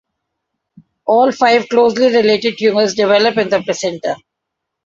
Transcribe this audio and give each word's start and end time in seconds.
All 1.05 1.31
five 1.31 1.69
closely 1.69 2.07
related 2.07 2.57
tumours 2.57 2.95
develop 2.95 3.37
in 3.37 3.49
the 3.49 3.61
placenta. 3.61 4.15